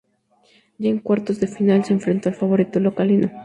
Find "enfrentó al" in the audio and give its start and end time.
1.93-2.33